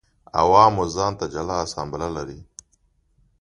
عوامو 0.39 0.83
ځان 0.95 1.11
ته 1.19 1.25
جلا 1.33 1.57
اسامبله 1.65 2.07
لرله. 2.15 2.43